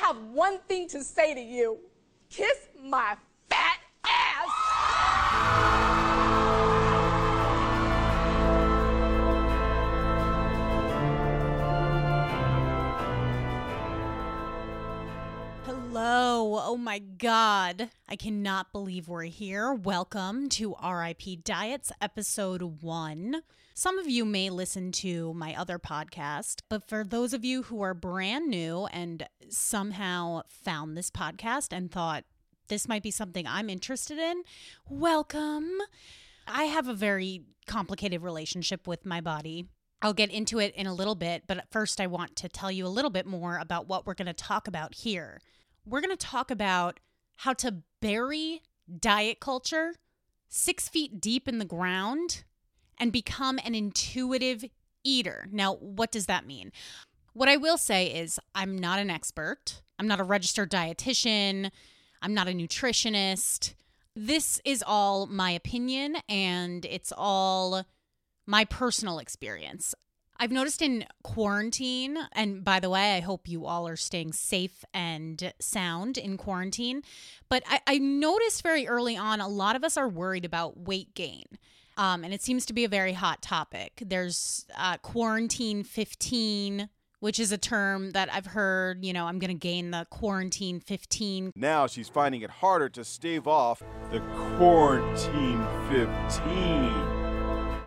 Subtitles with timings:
[0.00, 1.78] have one thing to say to you
[2.30, 3.16] kiss my
[3.50, 4.48] fat ass.
[15.66, 16.58] Hello.
[16.62, 17.90] Oh my God.
[18.08, 19.74] I cannot believe we're here.
[19.74, 23.42] Welcome to RIP Diets, episode one.
[23.80, 27.80] Some of you may listen to my other podcast, but for those of you who
[27.80, 32.24] are brand new and somehow found this podcast and thought
[32.68, 34.42] this might be something I'm interested in,
[34.86, 35.78] welcome.
[36.46, 39.64] I have a very complicated relationship with my body.
[40.02, 42.84] I'll get into it in a little bit, but first, I want to tell you
[42.84, 45.40] a little bit more about what we're going to talk about here.
[45.86, 47.00] We're going to talk about
[47.38, 48.60] how to bury
[49.00, 49.94] diet culture
[50.50, 52.44] six feet deep in the ground
[53.00, 54.64] and become an intuitive
[55.02, 55.48] eater.
[55.50, 56.70] Now, what does that mean?
[57.32, 61.70] What I will say is, I'm not an expert, I'm not a registered dietitian,
[62.22, 63.74] I'm not a nutritionist.
[64.14, 67.84] This is all my opinion and it's all
[68.46, 69.94] my personal experience.
[70.42, 74.86] I've noticed in quarantine, and by the way, I hope you all are staying safe
[74.94, 77.02] and sound in quarantine.
[77.50, 81.14] But I, I noticed very early on, a lot of us are worried about weight
[81.14, 81.44] gain.
[82.00, 84.02] Um, and it seems to be a very hot topic.
[84.04, 89.50] There's uh, quarantine 15, which is a term that I've heard, you know, I'm going
[89.50, 94.20] to gain the quarantine 15 Now she's finding it harder to stave off the
[94.56, 96.48] quarantine 15.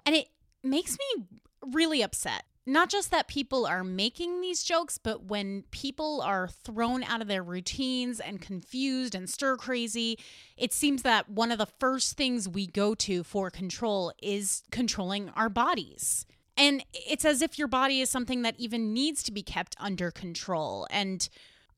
[0.06, 0.28] And it
[0.64, 1.26] makes me
[1.72, 2.44] really upset.
[2.66, 7.28] Not just that people are making these jokes, but when people are thrown out of
[7.28, 10.18] their routines and confused and stir crazy,
[10.56, 15.30] it seems that one of the first things we go to for control is controlling
[15.32, 16.26] our bodies.
[16.56, 20.10] And it's as if your body is something that even needs to be kept under
[20.12, 20.88] control.
[20.90, 21.28] And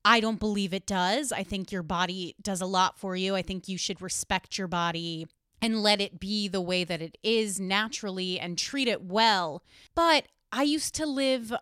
[0.04, 1.32] I don't believe it does.
[1.32, 3.34] I think your body does a lot for you.
[3.34, 5.26] I think you should respect your body
[5.60, 9.64] and let it be the way that it is naturally and treat it well.
[9.94, 11.52] But I used to live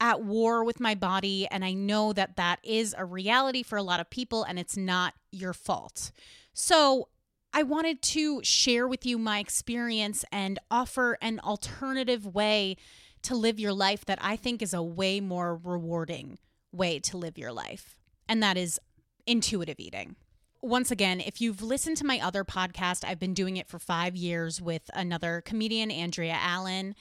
[0.00, 3.82] at war with my body, and I know that that is a reality for a
[3.82, 6.10] lot of people, and it's not your fault.
[6.52, 7.08] So,
[7.52, 12.76] I wanted to share with you my experience and offer an alternative way
[13.22, 16.40] to live your life that I think is a way more rewarding
[16.72, 18.80] way to live your life, and that is
[19.28, 20.16] intuitive eating
[20.64, 24.16] once again, if you've listened to my other podcast, I've been doing it for five
[24.16, 26.94] years with another comedian, Andrea Allen.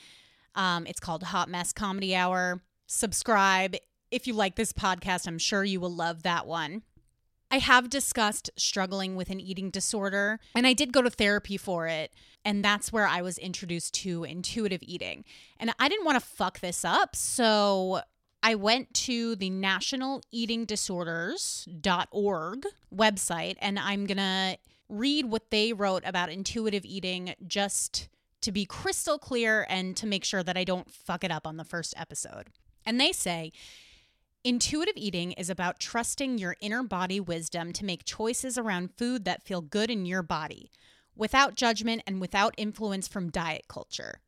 [0.55, 2.61] Um, it's called Hot Mess Comedy Hour.
[2.87, 3.75] Subscribe.
[4.11, 6.83] If you like this podcast, I'm sure you will love that one.
[7.49, 11.87] I have discussed struggling with an eating disorder, and I did go to therapy for
[11.87, 12.11] it.
[12.43, 15.23] And that's where I was introduced to intuitive eating.
[15.59, 17.15] And I didn't want to fuck this up.
[17.15, 18.01] So
[18.41, 24.57] I went to the National Eating Disorders.org website and I'm going to
[24.89, 28.09] read what they wrote about intuitive eating just
[28.43, 31.57] to be crystal clear and to make sure that I don't fuck it up on
[31.57, 32.47] the first episode.
[32.85, 33.51] And they say,
[34.45, 39.43] Intuitive eating is about trusting your inner body wisdom to make choices around food that
[39.43, 40.69] feel good in your body,
[41.15, 44.19] without judgment and without influence from diet culture.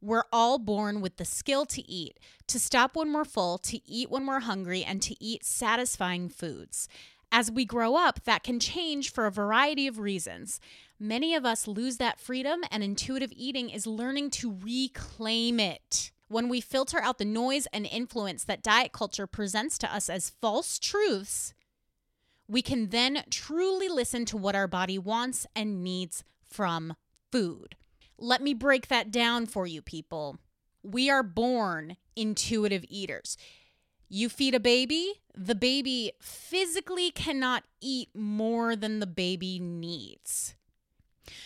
[0.00, 4.10] We're all born with the skill to eat, to stop when we're full, to eat
[4.10, 6.88] when we're hungry, and to eat satisfying foods.
[7.32, 10.60] As we grow up, that can change for a variety of reasons.
[10.98, 16.12] Many of us lose that freedom, and intuitive eating is learning to reclaim it.
[16.28, 20.30] When we filter out the noise and influence that diet culture presents to us as
[20.30, 21.52] false truths,
[22.48, 26.94] we can then truly listen to what our body wants and needs from
[27.32, 27.76] food.
[28.18, 30.38] Let me break that down for you, people.
[30.82, 33.36] We are born intuitive eaters.
[34.08, 40.54] You feed a baby, the baby physically cannot eat more than the baby needs.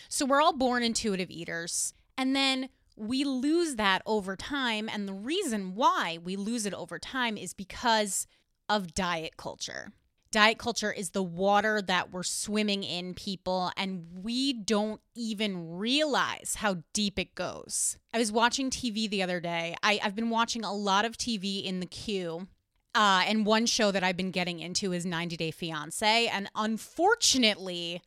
[0.08, 1.92] So we're all born intuitive eaters.
[2.16, 4.88] And then we lose that over time.
[4.88, 8.26] And the reason why we lose it over time is because
[8.68, 9.92] of diet culture.
[10.30, 16.56] Diet culture is the water that we're swimming in, people, and we don't even realize
[16.56, 17.96] how deep it goes.
[18.12, 19.74] I was watching TV the other day.
[19.82, 22.46] I, have been watching a lot of TV in the queue.
[22.94, 26.26] Uh, and one show that I've been getting into is 90 Day Fiance.
[26.26, 28.02] And unfortunately,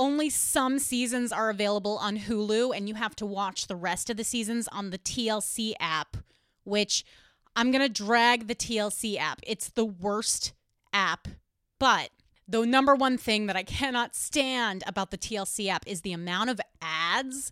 [0.00, 4.16] only some seasons are available on Hulu, and you have to watch the rest of
[4.16, 6.16] the seasons on the TLC app,
[6.64, 7.04] which
[7.54, 9.40] I'm going to drag the TLC app.
[9.46, 10.52] It's the worst
[10.92, 11.28] app
[11.80, 12.10] but
[12.46, 16.50] the number one thing that I cannot stand about the TLC app is the amount
[16.50, 17.50] of ads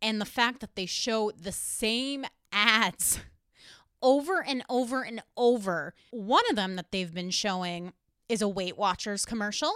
[0.00, 3.18] and the fact that they show the same ads
[4.02, 5.94] over and over and over.
[6.12, 7.92] One of them that they've been showing
[8.28, 9.72] is a Weight Watchers commercial.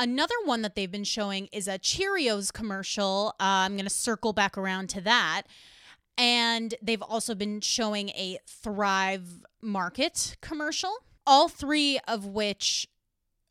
[0.00, 3.34] Another one that they've been showing is a Cheerios commercial.
[3.38, 5.42] Uh, I'm going to circle back around to that.
[6.16, 10.90] And they've also been showing a Thrive Market commercial,
[11.26, 12.88] all three of which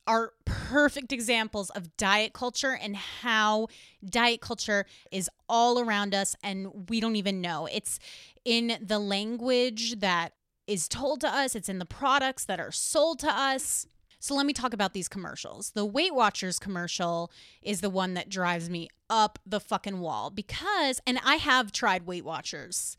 [0.07, 3.67] are perfect examples of diet culture and how
[4.03, 7.67] diet culture is all around us and we don't even know.
[7.71, 7.99] It's
[8.43, 10.33] in the language that
[10.65, 13.85] is told to us, it's in the products that are sold to us.
[14.19, 15.71] So let me talk about these commercials.
[15.71, 17.31] The Weight Watchers commercial
[17.61, 22.05] is the one that drives me up the fucking wall because, and I have tried
[22.05, 22.97] Weight Watchers.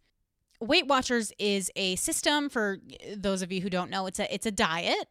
[0.61, 2.78] Weight Watchers is a system for
[3.17, 4.06] those of you who don't know.
[4.06, 5.08] It's a it's a diet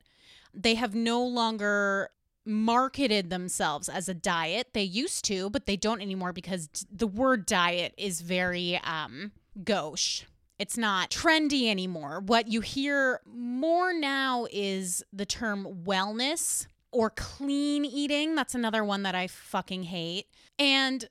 [0.53, 2.09] they have no longer
[2.45, 4.69] marketed themselves as a diet.
[4.73, 9.31] They used to, but they don't anymore because the word diet is very um
[9.63, 10.23] gauche.
[10.59, 12.19] It's not trendy anymore.
[12.19, 18.35] What you hear more now is the term wellness or clean eating.
[18.35, 20.27] That's another one that I fucking hate.
[20.59, 21.07] And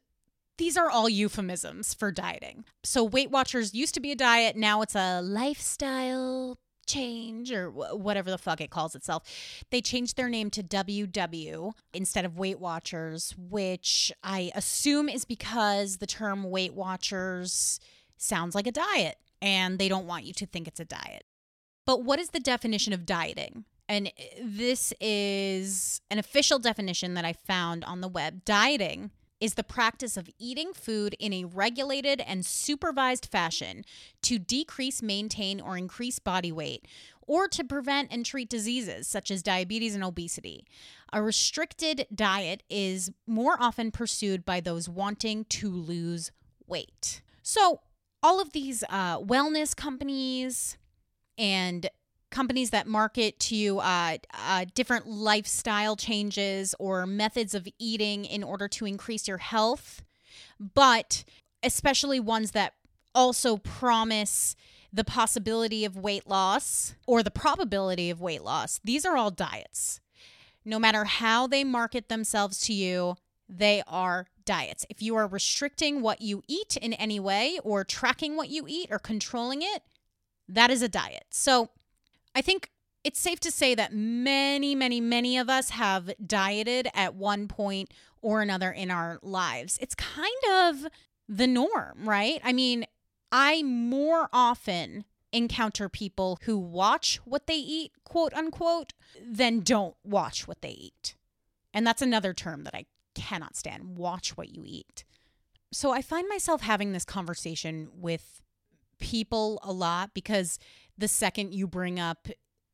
[0.59, 2.65] these are all euphemisms for dieting.
[2.85, 8.31] So Weight Watchers used to be a diet, now it's a lifestyle change or whatever
[8.31, 9.23] the fuck it calls itself.
[9.71, 15.99] They changed their name to WW instead of Weight Watchers, which I assume is because
[15.99, 17.79] the term Weight Watchers
[18.17, 21.25] sounds like a diet and they don't want you to think it's a diet.
[21.87, 23.65] But what is the definition of dieting?
[23.89, 24.11] And uh,
[24.43, 28.45] this is an official definition that I found on the web.
[28.45, 33.85] Dieting is the practice of eating food in a regulated and supervised fashion
[34.23, 36.87] to decrease, maintain, or increase body weight,
[37.23, 40.67] or to prevent and treat diseases such as diabetes and obesity.
[41.13, 46.33] A restricted diet is more often pursued by those wanting to lose
[46.67, 47.23] weight.
[47.43, 47.81] So,
[48.23, 50.77] all of these uh, wellness companies
[51.37, 51.89] and
[52.31, 58.69] companies that market to uh, uh, different lifestyle changes or methods of eating in order
[58.69, 60.03] to increase your health,
[60.59, 61.25] but
[61.63, 62.75] especially ones that
[63.15, 64.55] also promise
[64.93, 68.81] the possibility of weight loss or the probability of weight loss.
[68.85, 70.01] These are all diets.
[70.65, 73.17] No matter how they market themselves to you,
[73.49, 74.87] they are diets.
[74.89, 78.89] If you are restricting what you eat in any way or tracking what you eat
[78.91, 79.83] or controlling it,
[80.49, 81.27] that is a diet.
[81.31, 81.69] So,
[82.35, 82.71] I think
[83.05, 87.93] it's safe to say that many, many, many of us have dieted at one point
[88.23, 89.79] or another in our lives.
[89.81, 90.87] It's kind of
[91.29, 92.41] the norm, right?
[92.43, 92.87] I mean,
[93.31, 100.49] I more often encounter people who watch what they eat, quote unquote, than don't watch
[100.49, 101.15] what they eat.
[101.75, 102.87] And that's another term that I
[103.19, 105.05] cannot stand watch what you eat.
[105.73, 108.41] So I find myself having this conversation with
[109.01, 110.59] people a lot because
[110.97, 112.29] the second you bring up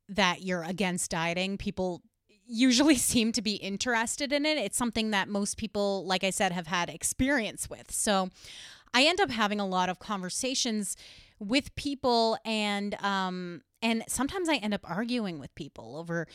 [0.08, 2.02] that you're against dieting, people
[2.46, 4.58] usually seem to be interested in it.
[4.58, 7.90] It's something that most people, like I said, have had experience with.
[7.90, 8.30] So
[8.92, 10.96] I end up having a lot of conversations
[11.40, 16.26] with people and um and sometimes I end up arguing with people over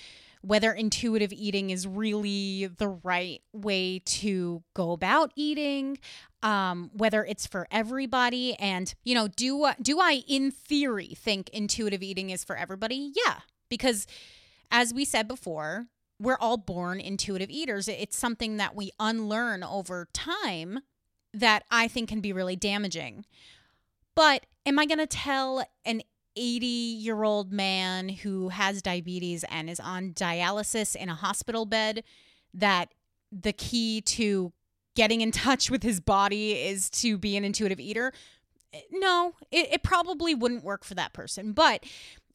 [0.42, 5.98] whether intuitive eating is really the right way to go about eating,
[6.44, 12.01] um, whether it's for everybody, and you know, do do I in theory think intuitive
[12.04, 13.12] eating is for everybody?
[13.16, 14.07] Yeah, because
[14.72, 15.88] as we said before,
[16.19, 17.88] we're all born intuitive eaters.
[17.88, 20.79] It's something that we unlearn over time
[21.34, 23.25] that I think can be really damaging.
[24.15, 26.01] But am I going to tell an
[26.39, 32.03] 80 year old man who has diabetes and is on dialysis in a hospital bed
[32.53, 32.93] that
[33.31, 34.53] the key to
[34.96, 38.13] getting in touch with his body is to be an intuitive eater.
[38.91, 41.51] No, it, it probably wouldn't work for that person.
[41.51, 41.84] But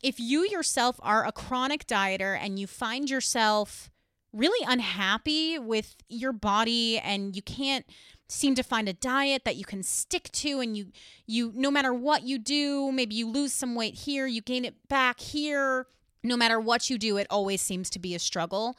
[0.02, 3.90] if you yourself are a chronic dieter and you find yourself
[4.34, 7.86] really unhappy with your body and you can't
[8.28, 10.86] seem to find a diet that you can stick to and you
[11.26, 14.88] you no matter what you do maybe you lose some weight here you gain it
[14.88, 15.86] back here
[16.22, 18.76] no matter what you do it always seems to be a struggle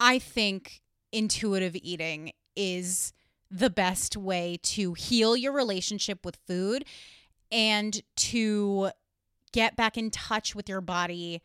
[0.00, 0.80] i think
[1.12, 3.12] intuitive eating is
[3.50, 6.84] the best way to heal your relationship with food
[7.50, 8.90] and to
[9.52, 11.40] get back in touch with your body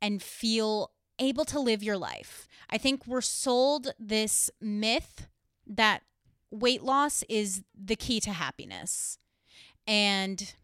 [0.00, 2.46] and feel able to live your life.
[2.70, 5.26] I think we're sold this myth
[5.66, 6.02] that
[6.54, 9.18] weight loss is the key to happiness.
[9.86, 10.54] And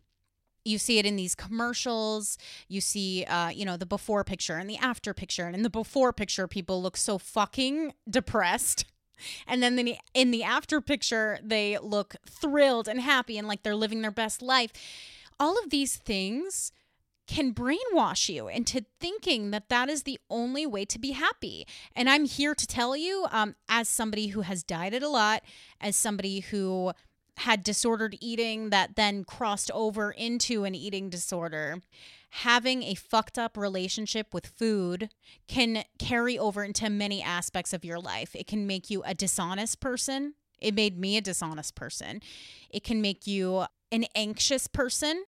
[0.64, 2.38] you see it in these commercials.
[2.68, 5.47] You see, uh, you know, the before picture and the after picture.
[5.47, 8.85] And in the before picture, people look so fucking depressed.
[9.47, 13.76] And then the, in the after picture, they look thrilled and happy and like they're
[13.76, 14.73] living their best life.
[15.38, 16.73] All of these things
[17.31, 21.65] can brainwash you into thinking that that is the only way to be happy.
[21.95, 25.43] And I'm here to tell you, um, as somebody who has dieted a lot,
[25.81, 26.93] as somebody who
[27.37, 31.81] had disordered eating that then crossed over into an eating disorder,
[32.31, 35.09] having a fucked up relationship with food
[35.47, 38.35] can carry over into many aspects of your life.
[38.35, 40.35] It can make you a dishonest person.
[40.59, 42.23] It made me a dishonest person.
[42.71, 45.23] It can make you an anxious person.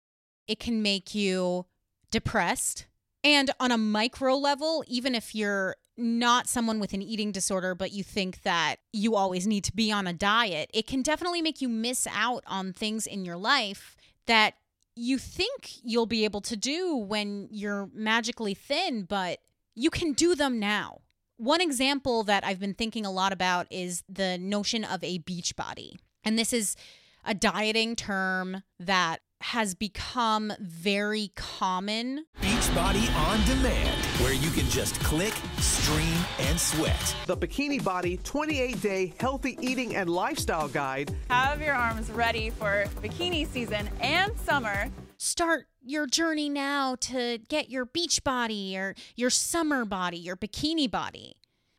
[0.47, 1.67] It can make you
[2.11, 2.85] depressed.
[3.23, 7.91] And on a micro level, even if you're not someone with an eating disorder, but
[7.91, 11.61] you think that you always need to be on a diet, it can definitely make
[11.61, 14.55] you miss out on things in your life that
[14.95, 19.39] you think you'll be able to do when you're magically thin, but
[19.75, 21.01] you can do them now.
[21.37, 25.55] One example that I've been thinking a lot about is the notion of a beach
[25.55, 25.97] body.
[26.23, 26.75] And this is
[27.23, 32.25] a dieting term that has become very common.
[32.41, 37.15] Beachbody on demand, where you can just click, stream, and sweat.
[37.25, 41.15] The Bikini Body 28 Day Healthy Eating and Lifestyle Guide.
[41.29, 44.89] Have your arms ready for bikini season and summer.
[45.17, 50.89] Start your journey now to get your beach body or your summer body, your bikini
[50.89, 51.35] body.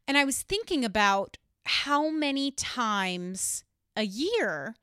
[0.06, 3.64] And I was thinking about how many times
[3.96, 4.74] a year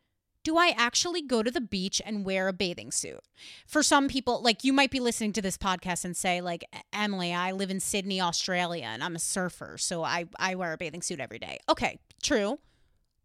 [0.49, 3.19] do I actually go to the beach and wear a bathing suit?
[3.67, 7.31] For some people, like you might be listening to this podcast and say, like, Emily,
[7.31, 11.03] I live in Sydney, Australia, and I'm a surfer, so I, I wear a bathing
[11.03, 11.59] suit every day.
[11.69, 12.57] Okay, true.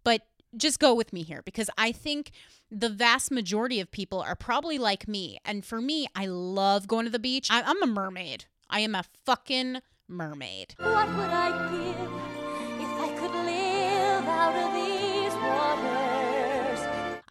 [0.05, 2.31] But just go with me here because I think
[2.71, 5.39] the vast majority of people are probably like me.
[5.47, 7.49] And for me, I love going to the beach.
[7.51, 8.45] I, I'm a mermaid.
[8.69, 9.79] I am a fucking
[10.09, 10.75] mermaid.
[10.77, 12.24] What would I give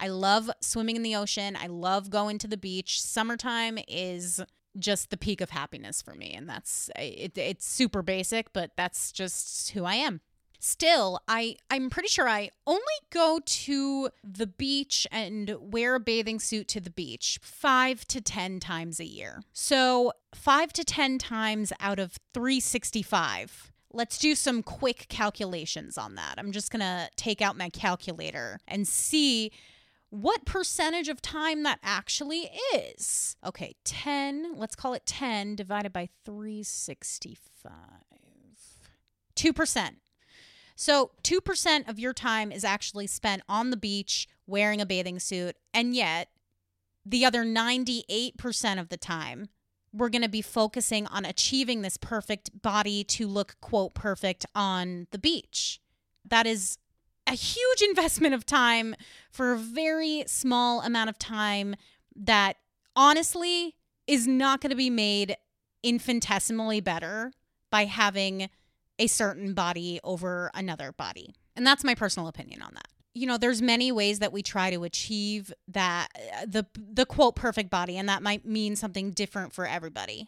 [0.03, 1.55] I love swimming in the ocean.
[1.55, 3.01] I love going to the beach.
[3.01, 4.41] Summertime is
[4.77, 6.33] just the peak of happiness for me.
[6.33, 10.19] And that's, it, it's super basic, but that's just who I am.
[10.59, 12.81] Still, I, I'm pretty sure I only
[13.11, 18.59] go to the beach and wear a bathing suit to the beach five to 10
[18.59, 19.41] times a year.
[19.53, 23.71] So, five to 10 times out of 365.
[23.93, 26.35] Let's do some quick calculations on that.
[26.37, 29.51] I'm just going to take out my calculator and see
[30.13, 33.35] what percentage of time that actually is.
[33.43, 37.71] Okay, 10, let's call it 10 divided by 365.
[39.35, 39.89] 2%.
[40.75, 45.55] So, 2% of your time is actually spent on the beach wearing a bathing suit,
[45.73, 46.29] and yet
[47.03, 49.49] the other 98% of the time,
[49.91, 55.07] we're going to be focusing on achieving this perfect body to look, quote, perfect on
[55.09, 55.81] the beach.
[56.23, 56.77] That is
[57.27, 58.95] a huge investment of time
[59.31, 61.75] for a very small amount of time
[62.15, 62.57] that
[62.95, 63.75] honestly
[64.07, 65.35] is not going to be made
[65.81, 67.31] infinitesimally better
[67.69, 68.49] by having
[68.99, 71.33] a certain body over another body.
[71.55, 72.87] And that's my personal opinion on that.
[73.15, 77.35] You know, there's many ways that we try to achieve that uh, the the quote
[77.35, 80.27] perfect body and that might mean something different for everybody.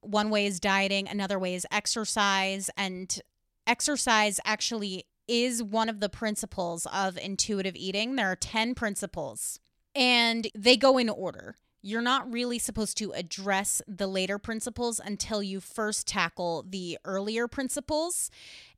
[0.00, 3.20] One way is dieting, another way is exercise and
[3.66, 8.16] exercise actually is one of the principles of intuitive eating.
[8.16, 9.60] There are 10 principles
[9.94, 11.56] and they go in order.
[11.82, 17.48] You're not really supposed to address the later principles until you first tackle the earlier
[17.48, 18.30] principles.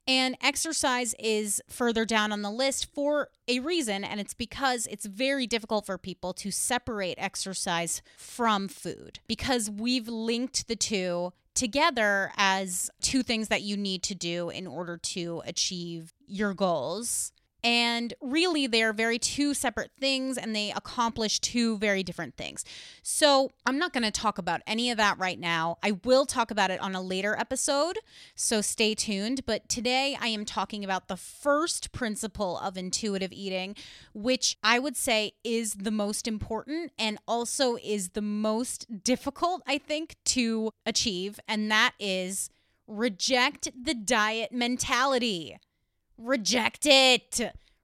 [0.07, 5.05] And exercise is further down on the list for a reason, and it's because it's
[5.05, 12.31] very difficult for people to separate exercise from food because we've linked the two together
[12.37, 17.33] as two things that you need to do in order to achieve your goals.
[17.69, 22.65] And really, they're very two separate things and they accomplish two very different things.
[23.03, 25.77] So, I'm not going to talk about any of that right now.
[25.83, 27.99] I will talk about it on a later episode.
[28.35, 29.45] So, stay tuned.
[29.45, 33.77] But today, I am talking about the first principle of intuitive eating,
[34.15, 39.77] which I would say is the most important and also is the most difficult, I
[39.77, 41.39] think, to achieve.
[41.47, 42.49] And that is
[42.87, 45.59] reject the diet mentality.
[46.19, 47.41] Reject it.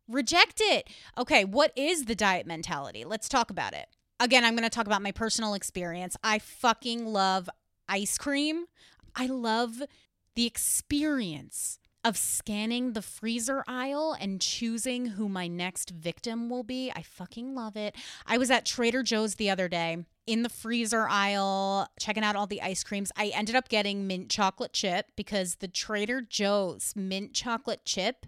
[0.09, 0.89] Reject it.
[1.17, 3.05] Okay, what is the diet mentality?
[3.05, 3.87] Let's talk about it.
[4.21, 6.17] Again, I'm going to talk about my personal experience.
[6.23, 7.49] I fucking love
[7.89, 8.67] ice cream.
[9.15, 9.83] I love
[10.35, 16.93] the experience of scanning the freezer aisle and choosing who my next victim will be.
[16.95, 17.97] I fucking love it.
[18.27, 22.47] I was at Trader Joe's the other day in the freezer aisle checking out all
[22.47, 23.13] the ice creams.
[23.17, 28.27] I ended up getting mint chocolate chip because the Trader Joe's mint chocolate chip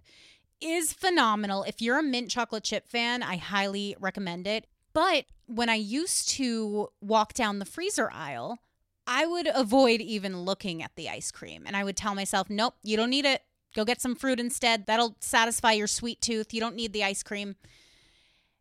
[0.61, 1.62] is phenomenal.
[1.62, 4.67] If you're a mint chocolate chip fan, I highly recommend it.
[4.93, 8.59] But when I used to walk down the freezer aisle,
[9.07, 12.75] I would avoid even looking at the ice cream and I would tell myself, nope,
[12.83, 13.43] you don't need it.
[13.75, 14.87] Go get some fruit instead.
[14.87, 16.55] That'll satisfy your sweet tooth.
[16.55, 17.57] You don't need the ice cream.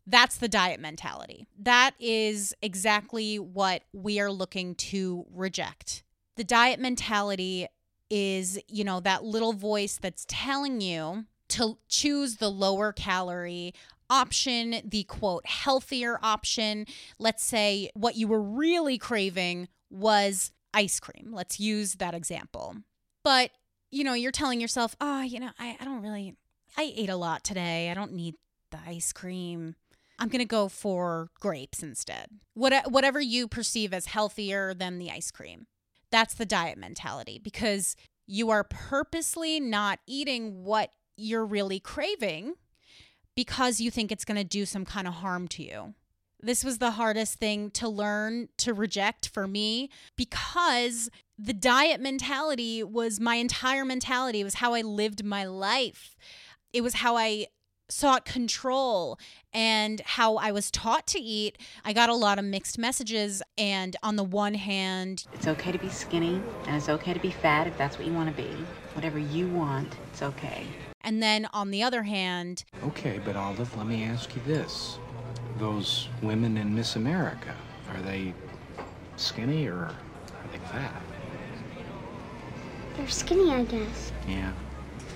[0.07, 1.47] That's the diet mentality.
[1.57, 6.03] That is exactly what we are looking to reject.
[6.38, 7.67] The diet mentality
[8.09, 13.74] is, you know, that little voice that's telling you to choose the lower calorie
[14.09, 16.85] option, the quote, healthier option.
[17.17, 21.31] Let's say what you were really craving was ice cream.
[21.31, 22.75] Let's use that example.
[23.24, 23.51] But,
[23.89, 26.35] you know, you're telling yourself, oh, you know, I, I don't really,
[26.77, 27.89] I ate a lot today.
[27.89, 28.35] I don't need
[28.71, 29.75] the ice cream.
[30.17, 32.27] I'm going to go for grapes instead.
[32.53, 35.67] What, whatever you perceive as healthier than the ice cream.
[36.12, 37.95] That's the diet mentality because
[38.27, 42.55] you are purposely not eating what you're really craving
[43.36, 45.93] because you think it's going to do some kind of harm to you.
[46.41, 52.84] This was the hardest thing to learn to reject for me because the diet mentality
[52.84, 54.41] was my entire mentality.
[54.41, 56.15] It was how I lived my life.
[56.72, 57.48] It was how I
[57.89, 59.20] sought control
[59.54, 63.42] and how I was taught to eat, I got a lot of mixed messages.
[63.58, 67.32] And on the one hand, it's okay to be skinny and it's okay to be
[67.32, 68.50] fat if that's what you want to be.
[68.94, 70.65] Whatever you want, it's okay.
[71.01, 74.98] And then on the other hand, okay, but Olive, let me ask you this.
[75.60, 77.56] Those women in Miss America,
[77.94, 78.34] are they
[79.15, 79.96] skinny or are
[80.51, 81.01] they fat?
[82.98, 84.12] They're skinny, I guess.
[84.27, 84.51] Yeah.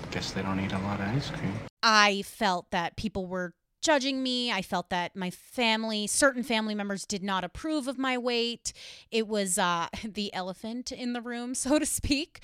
[0.04, 1.69] I guess they don't eat a lot of ice cream.
[1.82, 4.52] I felt that people were judging me.
[4.52, 8.72] I felt that my family, certain family members, did not approve of my weight.
[9.10, 12.40] It was uh, the elephant in the room, so to speak.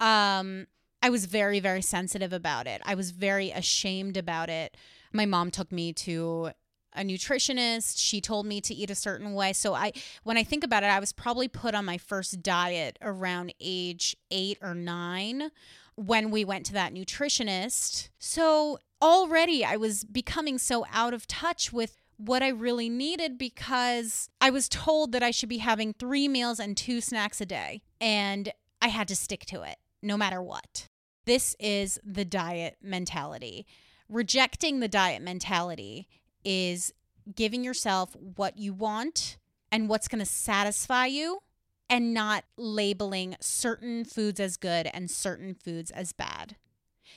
[0.00, 0.66] Um,
[1.02, 2.80] I was very, very sensitive about it.
[2.84, 4.76] I was very ashamed about it.
[5.12, 6.50] My mom took me to
[6.94, 7.98] a nutritionist.
[7.98, 9.52] She told me to eat a certain way.
[9.52, 12.98] So I when I think about it, I was probably put on my first diet
[13.02, 15.50] around age 8 or 9
[15.96, 18.08] when we went to that nutritionist.
[18.18, 24.28] So already I was becoming so out of touch with what I really needed because
[24.40, 27.82] I was told that I should be having three meals and two snacks a day.
[28.00, 30.88] And I had to stick to it no matter what.
[31.24, 33.66] This is the diet mentality.
[34.08, 36.08] Rejecting the diet mentality
[36.44, 36.92] is
[37.34, 39.38] giving yourself what you want
[39.72, 41.40] and what's going to satisfy you
[41.88, 46.56] and not labeling certain foods as good and certain foods as bad.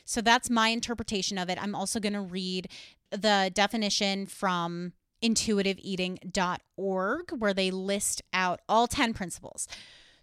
[0.06, 1.62] So that's my interpretation of it.
[1.62, 2.70] I'm also going to read
[3.12, 9.68] the definition from intuitiveeating.org where they list out all 10 principles.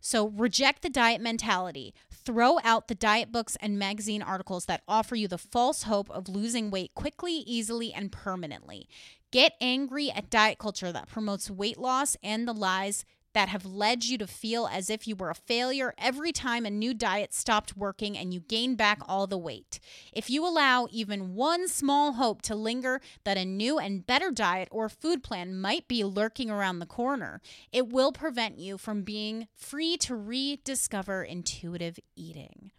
[0.00, 1.94] So reject the diet mentality.
[2.11, 6.28] Throw out the diet books and magazine articles that offer you the false hope of
[6.28, 8.87] losing weight quickly, easily, and permanently.
[9.30, 14.04] Get angry at diet culture that promotes weight loss and the lies that have led
[14.04, 17.76] you to feel as if you were a failure every time a new diet stopped
[17.76, 19.78] working and you gained back all the weight.
[20.12, 24.68] If you allow even one small hope to linger that a new and better diet
[24.70, 27.40] or food plan might be lurking around the corner,
[27.72, 32.70] it will prevent you from being free to rediscover intuitive eating.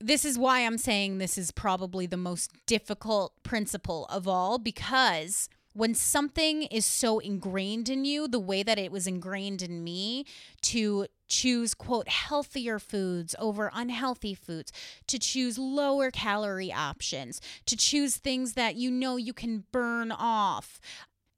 [0.00, 5.48] This is why I'm saying this is probably the most difficult principle of all because
[5.74, 10.24] when something is so ingrained in you, the way that it was ingrained in me
[10.62, 14.72] to choose, quote, healthier foods over unhealthy foods,
[15.08, 20.80] to choose lower calorie options, to choose things that you know you can burn off,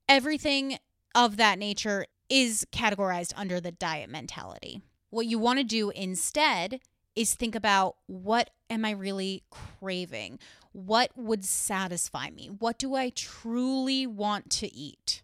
[0.09, 0.79] everything
[1.15, 4.83] of that nature is categorized under the diet mentality.
[5.11, 6.81] What you want to do instead
[7.17, 10.39] is think about what am I really craving?
[10.73, 12.49] What would satisfy me?
[12.49, 15.23] What do I truly want to eat?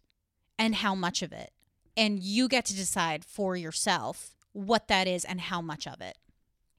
[0.59, 1.53] And how much of it?
[1.97, 6.17] And you get to decide for yourself what that is and how much of it.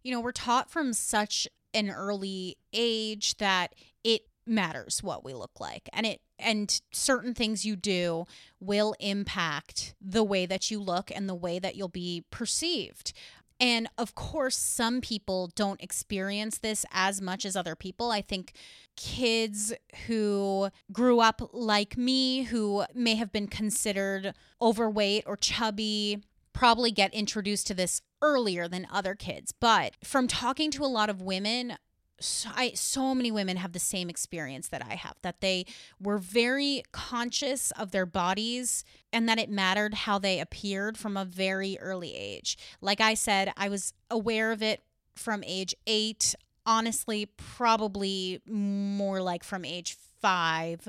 [0.03, 3.73] You know, we're taught from such an early age that
[4.03, 8.25] it matters what we look like and it and certain things you do
[8.59, 13.13] will impact the way that you look and the way that you'll be perceived
[13.59, 18.11] and of course, some people don't experience this as much as other people.
[18.11, 18.53] I think
[18.95, 19.73] kids
[20.07, 27.13] who grew up like me, who may have been considered overweight or chubby, probably get
[27.13, 29.51] introduced to this earlier than other kids.
[29.51, 31.77] But from talking to a lot of women,
[32.23, 35.65] so, I, so many women have the same experience that I have that they
[35.99, 41.25] were very conscious of their bodies and that it mattered how they appeared from a
[41.25, 42.57] very early age.
[42.81, 44.83] Like I said, I was aware of it
[45.15, 46.33] from age eight,
[46.65, 50.87] honestly, probably more like from age five.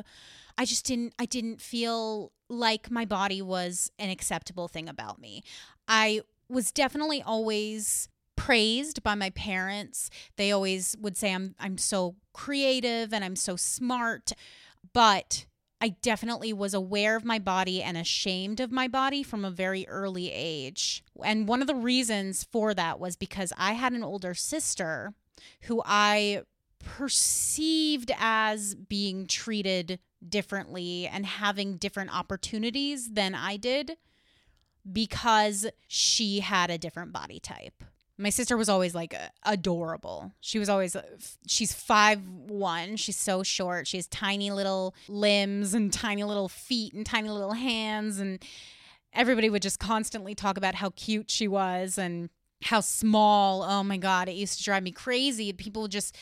[0.57, 5.43] I just didn't I didn't feel like my body was an acceptable thing about me.
[5.89, 8.09] I was definitely always
[8.45, 10.11] praised by my parents.
[10.37, 14.33] They always would say I'm I'm so creative and I'm so smart,
[14.93, 15.47] but
[15.81, 19.89] I definitely was aware of my body and ashamed of my body from a very
[19.89, 21.03] early age.
[21.25, 25.15] And one of the reasons for that was because I had an older sister
[25.63, 26.43] who I
[26.79, 33.97] perceived as being treated differently and having different opportunities than I did
[34.91, 37.83] because she had a different body type.
[38.17, 40.33] My sister was always like adorable.
[40.41, 41.03] She was always uh,
[41.49, 42.97] she's five one.
[42.97, 43.87] She's so short.
[43.87, 48.43] She has tiny little limbs and tiny little feet and tiny little hands and
[49.13, 52.29] everybody would just constantly talk about how cute she was and
[52.63, 53.63] how small.
[53.63, 55.53] Oh my god, it used to drive me crazy.
[55.53, 56.17] People just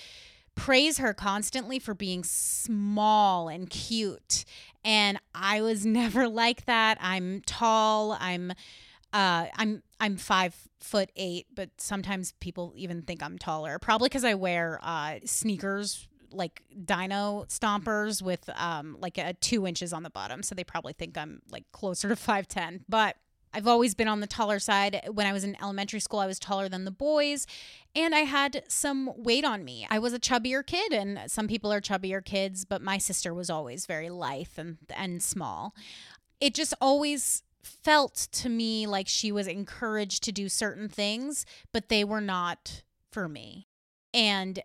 [0.54, 4.44] praise her constantly for being small and cute.
[4.84, 6.98] And I was never like that.
[7.00, 8.16] I'm tall.
[8.20, 8.52] I'm
[9.12, 13.78] uh I'm I'm five foot eight, but sometimes people even think I'm taller.
[13.78, 19.92] Probably because I wear uh sneakers like dino stompers with um like a two inches
[19.92, 20.42] on the bottom.
[20.42, 22.84] So they probably think I'm like closer to five ten.
[22.88, 23.16] But
[23.54, 25.00] I've always been on the taller side.
[25.12, 27.46] When I was in elementary school, I was taller than the boys,
[27.94, 29.86] and I had some weight on me.
[29.90, 33.50] I was a chubbier kid, and some people are chubbier kids, but my sister was
[33.50, 35.74] always very lithe and, and small.
[36.40, 41.88] It just always felt to me like she was encouraged to do certain things, but
[41.88, 43.68] they were not for me.
[44.12, 44.60] And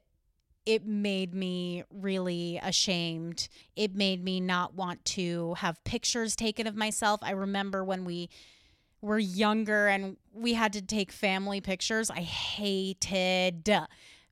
[0.65, 3.47] it made me really ashamed.
[3.75, 7.21] It made me not want to have pictures taken of myself.
[7.23, 8.29] I remember when we
[9.01, 12.09] were younger and we had to take family pictures.
[12.09, 13.69] I hated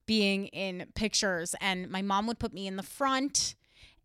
[0.05, 3.55] being in pictures, and my mom would put me in the front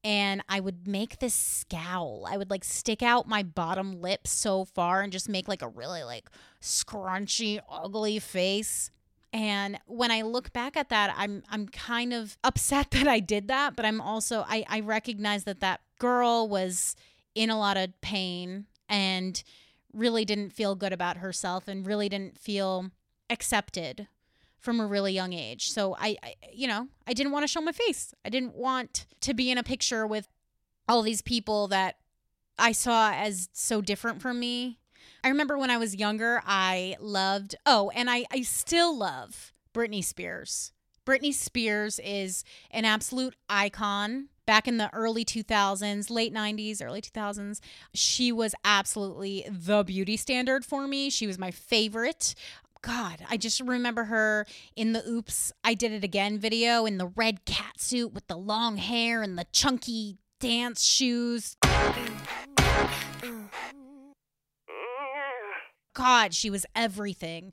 [0.02, 2.26] and I would make this scowl.
[2.28, 5.68] I would like stick out my bottom lip so far and just make like a
[5.68, 6.30] really like
[6.62, 8.90] scrunchy, ugly face.
[9.32, 13.48] And when I look back at that, I'm I'm kind of upset that I did
[13.48, 16.96] that, but I'm also I I recognize that that girl was
[17.34, 19.42] in a lot of pain and
[19.92, 22.90] really didn't feel good about herself and really didn't feel
[23.28, 24.08] accepted
[24.60, 25.70] from a really young age.
[25.70, 28.14] So I, I you know, I didn't want to show my face.
[28.24, 30.28] I didn't want to be in a picture with
[30.88, 31.96] all these people that
[32.58, 34.78] I saw as so different from me.
[35.24, 40.04] I remember when I was younger, I loved, oh, and I, I still love Britney
[40.04, 40.72] Spears.
[41.06, 47.60] Britney Spears is an absolute icon back in the early 2000s, late 90s, early 2000s.
[47.94, 51.08] She was absolutely the beauty standard for me.
[51.10, 52.34] She was my favorite.
[52.82, 57.08] God, I just remember her in the Oops, I Did It Again video in the
[57.08, 61.56] red cat suit with the long hair and the chunky dance shoes.
[65.94, 67.52] God, she was everything.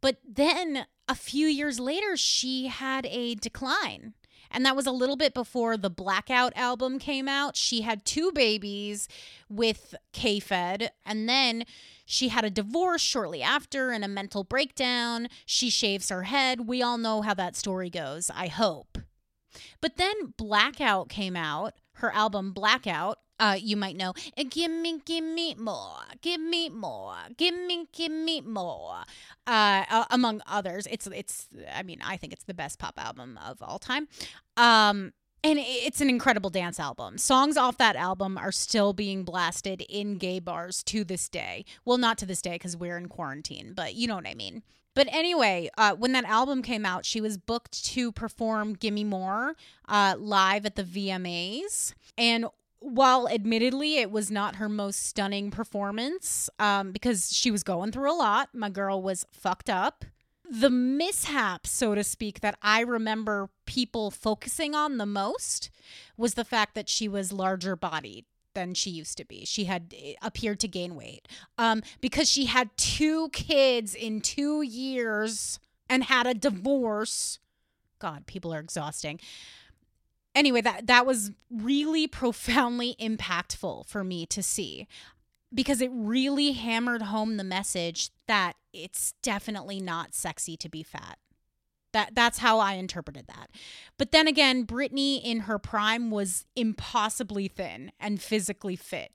[0.00, 4.14] But then a few years later, she had a decline.
[4.52, 7.56] And that was a little bit before the Blackout album came out.
[7.56, 9.08] She had two babies
[9.48, 10.92] with K Fed.
[11.04, 11.64] And then
[12.04, 15.28] she had a divorce shortly after and a mental breakdown.
[15.46, 16.68] She shaves her head.
[16.68, 18.98] We all know how that story goes, I hope.
[19.80, 23.18] But then Blackout came out, her album Blackout.
[23.42, 24.12] Uh, you might know,
[24.50, 29.02] give me, give me more, give me more, give me, give me more.
[29.48, 31.48] Uh, uh, among others, it's it's.
[31.74, 34.06] I mean, I think it's the best pop album of all time.
[34.56, 37.18] Um, and it's an incredible dance album.
[37.18, 41.64] Songs off that album are still being blasted in gay bars to this day.
[41.84, 44.62] Well, not to this day because we're in quarantine, but you know what I mean.
[44.94, 49.56] But anyway, uh, when that album came out, she was booked to perform Gimme More
[49.88, 51.94] uh, live at the VMAs.
[52.16, 52.46] And
[52.82, 58.10] while admittedly it was not her most stunning performance um, because she was going through
[58.10, 60.04] a lot, my girl was fucked up.
[60.50, 65.70] The mishap, so to speak, that I remember people focusing on the most
[66.16, 69.44] was the fact that she was larger bodied than she used to be.
[69.46, 74.60] She had eh, appeared to gain weight um, because she had two kids in two
[74.60, 77.38] years and had a divorce.
[77.98, 79.20] God, people are exhausting
[80.34, 84.86] anyway, that that was really profoundly impactful for me to see
[85.54, 91.18] because it really hammered home the message that it's definitely not sexy to be fat.
[91.92, 93.50] That that's how I interpreted that.
[93.98, 99.12] But then again, Britney in her prime was impossibly thin and physically fit.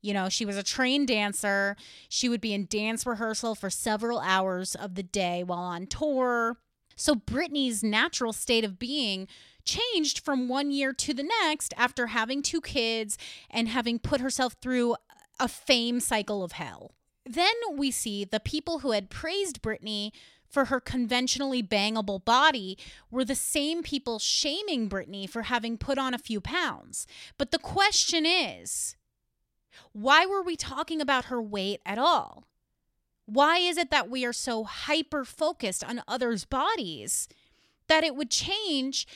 [0.00, 1.76] You know, she was a trained dancer.
[2.08, 6.58] She would be in dance rehearsal for several hours of the day while on tour.
[6.94, 9.26] So Britney's natural state of being
[9.64, 13.18] changed from one year to the next after having two kids
[13.50, 14.96] and having put herself through
[15.40, 16.92] a fame cycle of hell.
[17.26, 20.12] then we see the people who had praised Britney
[20.46, 22.78] for her conventionally bangable body
[23.10, 27.06] were the same people shaming Britney for having put on a few pounds.
[27.36, 28.94] But the question is,
[29.92, 32.44] why were we talking about her weight at all?
[33.26, 37.26] Why is it that we are so hyper focused on others' bodies
[37.88, 39.06] that it would change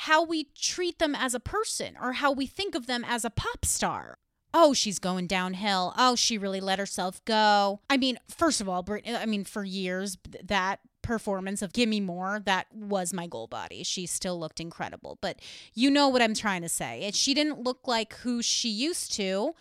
[0.00, 3.30] how we treat them as a person or how we think of them as a
[3.30, 4.18] pop star?
[4.52, 5.94] Oh, she's going downhill.
[5.96, 7.80] Oh, she really let herself go.
[7.88, 12.40] I mean, first of all, Brit- I mean, for years, that performance of Gimme More,
[12.44, 13.82] that was my goal body.
[13.84, 15.18] She still looked incredible.
[15.22, 15.40] But
[15.72, 17.10] you know what I'm trying to say.
[17.14, 19.54] She didn't look like who she used to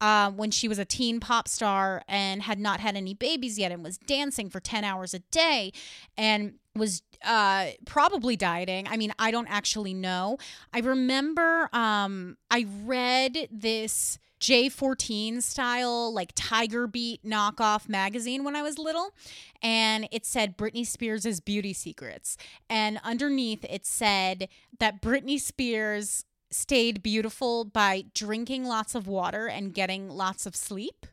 [0.00, 3.72] uh, when she was a teen pop star and had not had any babies yet
[3.72, 5.72] and was dancing for 10 hours a day
[6.16, 8.86] and was uh, probably dieting.
[8.88, 10.38] I mean, I don't actually know.
[10.72, 18.62] I remember um, I read this J14 style, like Tiger Beat knockoff magazine when I
[18.62, 19.14] was little.
[19.62, 22.36] And it said Britney Spears' beauty secrets.
[22.68, 29.74] And underneath it said that Britney Spears stayed beautiful by drinking lots of water and
[29.74, 31.06] getting lots of sleep.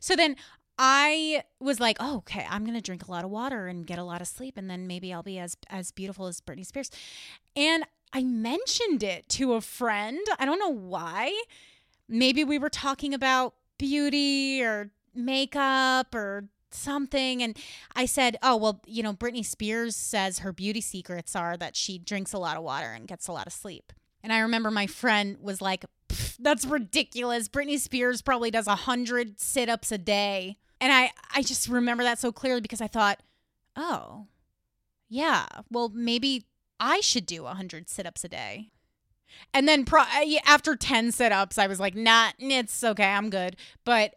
[0.00, 0.36] So then
[0.78, 4.04] I was like, oh, okay, I'm gonna drink a lot of water and get a
[4.04, 6.90] lot of sleep, and then maybe I'll be as as beautiful as Britney Spears.
[7.54, 10.20] And I mentioned it to a friend.
[10.38, 11.32] I don't know why.
[12.08, 17.56] Maybe we were talking about beauty or makeup or something and
[17.94, 21.98] I said, "Oh, well, you know, Britney Spears says her beauty secrets are that she
[21.98, 24.86] drinks a lot of water and gets a lot of sleep." And I remember my
[24.86, 25.86] friend was like,
[26.38, 27.48] "That's ridiculous.
[27.48, 32.18] Britney Spears probably does a 100 sit-ups a day." And I I just remember that
[32.18, 33.20] so clearly because I thought,
[33.76, 34.26] "Oh,
[35.08, 35.46] yeah.
[35.70, 36.46] Well, maybe
[36.80, 38.72] I should do 100 sit-ups a day."
[39.52, 40.04] And then pro-
[40.46, 43.04] after 10 sit-ups, I was like, "Nah, it's okay.
[43.04, 44.14] I'm good." But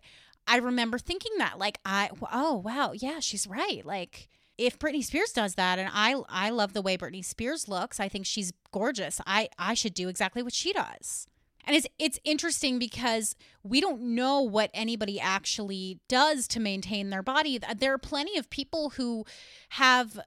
[0.47, 3.85] I remember thinking that like I oh, wow, yeah, she's right.
[3.85, 7.99] Like if Britney Spears does that and I I love the way Britney Spears looks,
[7.99, 9.21] I think she's gorgeous.
[9.27, 11.27] I I should do exactly what she does.
[11.69, 17.21] And it's it's interesting because we don't know what anybody actually does to maintain their
[17.21, 17.59] body.
[17.59, 19.23] There are plenty of people who
[19.69, 20.19] have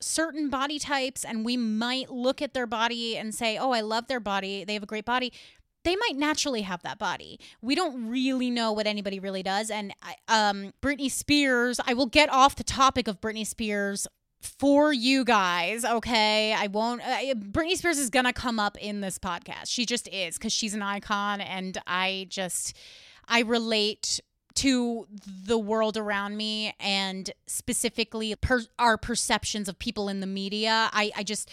[0.00, 4.08] certain body types and we might look at their body and say, "Oh, I love
[4.08, 4.64] their body.
[4.64, 5.32] They have a great body."
[5.84, 7.38] They might naturally have that body.
[7.62, 9.70] We don't really know what anybody really does.
[9.70, 9.94] And
[10.26, 14.08] um, Britney Spears, I will get off the topic of Britney Spears
[14.40, 16.52] for you guys, okay?
[16.52, 17.02] I won't.
[17.02, 19.66] Uh, Britney Spears is gonna come up in this podcast.
[19.66, 22.76] She just is because she's an icon, and I just
[23.26, 24.20] I relate
[24.56, 30.88] to the world around me and specifically per, our perceptions of people in the media.
[30.92, 31.50] I I just.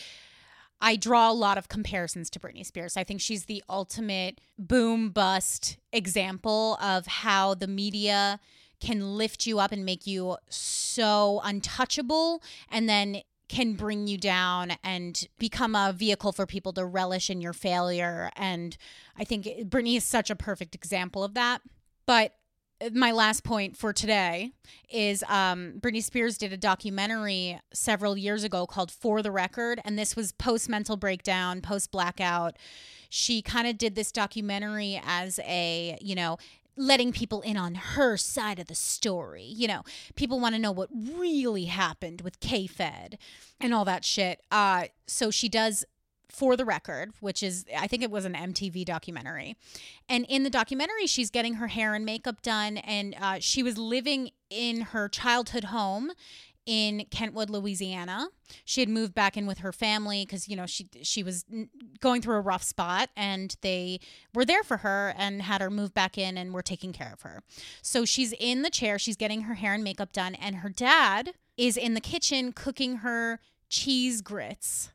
[0.82, 2.98] I draw a lot of comparisons to Britney Spears.
[2.98, 8.42] I think she's the ultimate boom bust example of how the media
[8.86, 14.74] can lift you up and make you so untouchable and then can bring you down
[14.84, 18.30] and become a vehicle for people to relish in your failure.
[18.36, 18.78] And
[19.18, 21.62] I think Britney is such a perfect example of that.
[22.06, 22.34] But
[22.94, 24.52] my last point for today
[24.92, 29.98] is um, Britney Spears did a documentary several years ago called For the Record, and
[29.98, 32.58] this was post mental breakdown, post blackout.
[33.10, 36.38] She kind of did this documentary as a, you know,
[36.78, 39.44] letting people in on her side of the story.
[39.44, 39.84] You know,
[40.16, 43.18] people want to know what really happened with K-Fed
[43.60, 44.42] and all that shit.
[44.52, 45.86] Uh, so she does
[46.30, 49.56] for the record, which is I think it was an MTV documentary,
[50.10, 53.78] and in the documentary she's getting her hair and makeup done, and uh, she was
[53.78, 56.12] living in her childhood home
[56.66, 58.28] in Kentwood, Louisiana.
[58.64, 61.46] She had moved back in with her family because you know she she was
[62.00, 64.00] going through a rough spot, and they
[64.34, 67.22] were there for her and had her move back in and were taking care of
[67.22, 67.44] her.
[67.82, 71.34] So she's in the chair, she's getting her hair and makeup done, and her dad
[71.58, 74.92] is in the kitchen cooking her cheese grits.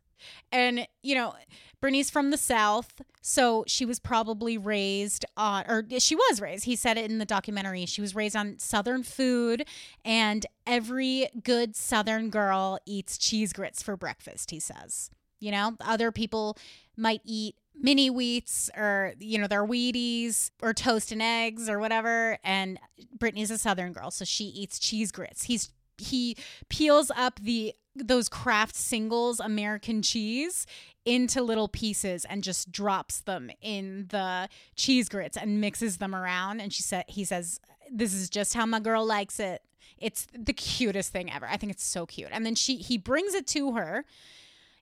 [0.53, 1.35] And, you know,
[1.83, 6.77] Britney's from the South, so she was probably raised on, or she was raised, he
[6.77, 9.65] said it in the documentary, she was raised on Southern food,
[10.05, 15.11] and every good Southern girl eats cheese grits for breakfast, he says.
[15.41, 16.59] You know, other people
[16.99, 22.39] might eat mini wheats or, you know, their Wheaties or toast and eggs or whatever.
[22.45, 22.79] And
[23.17, 25.45] Britney's a Southern girl, so she eats cheese grits.
[25.45, 26.37] He's he
[26.69, 30.67] peels up the those Kraft singles American cheese
[31.05, 36.61] into little pieces and just drops them in the cheese grits and mixes them around.
[36.61, 39.63] And she said, he says, this is just how my girl likes it.
[39.99, 41.47] It's the cutest thing ever.
[41.47, 42.29] I think it's so cute.
[42.33, 44.05] And then she he brings it to her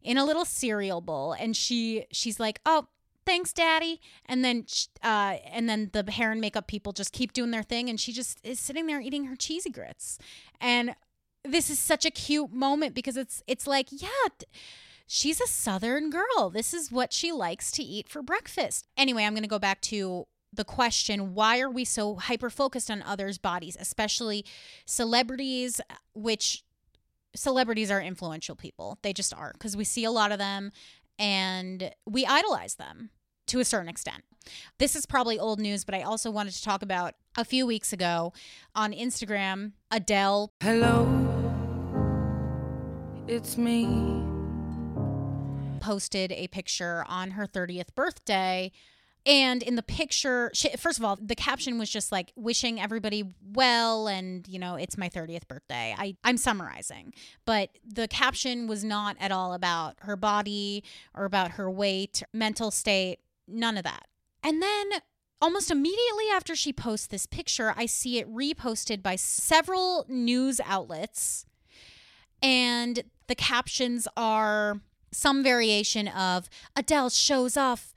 [0.03, 2.87] in a little cereal bowl and she she's like, "Oh,
[3.29, 4.01] thanks, daddy.
[4.25, 4.65] And then,
[5.03, 8.11] uh, and then the hair and makeup people just keep doing their thing, and she
[8.11, 10.19] just is sitting there eating her cheesy grits.
[10.61, 10.95] And
[11.53, 14.09] this is such a cute moment because it's it's like, yeah.
[15.11, 16.51] She's a southern girl.
[16.51, 18.87] This is what she likes to eat for breakfast.
[18.95, 22.91] Anyway, I'm going to go back to the question why are we so hyper focused
[22.91, 24.45] on others' bodies, especially
[24.85, 26.63] celebrities, uh, which
[27.35, 28.99] celebrities are influential people.
[29.03, 30.73] They just are because we see a lot of them
[31.19, 33.11] and we idolize them
[33.47, 34.25] to a certain extent.
[34.79, 37.93] This is probably old news, but I also wanted to talk about a few weeks
[37.93, 38.33] ago
[38.75, 41.05] on Instagram, Adele Hello,
[43.29, 43.87] it's me.
[45.81, 48.73] posted a picture on her 30th birthday.
[49.27, 53.25] And in the picture, she, first of all, the caption was just like wishing everybody
[53.53, 55.95] well, and you know, it's my 30th birthday.
[55.97, 57.13] I, I'm summarizing,
[57.45, 60.83] but the caption was not at all about her body
[61.15, 64.07] or about her weight, mental state, none of that.
[64.43, 64.87] And then
[65.43, 71.45] almost immediately after she posts this picture, I see it reposted by several news outlets.
[72.41, 74.81] And the captions are
[75.13, 77.95] some variation of Adele shows off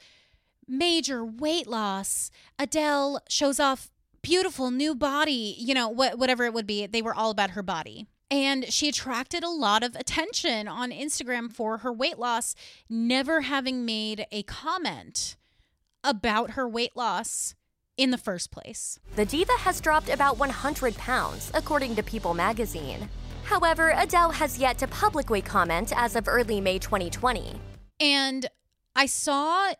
[0.67, 2.31] major weight loss.
[2.59, 3.91] Adele shows off
[4.21, 6.85] beautiful new body, you know, wh- whatever it would be.
[6.85, 8.07] They were all about her body.
[8.29, 12.55] And she attracted a lot of attention on Instagram for her weight loss,
[12.89, 15.35] never having made a comment
[16.03, 17.55] about her weight loss
[17.97, 18.99] in the first place.
[19.15, 23.09] The diva has dropped about 100 pounds, according to People magazine.
[23.51, 27.59] However, Adele has yet to publicly comment as of early May 2020.
[27.99, 28.47] And
[28.95, 29.73] I saw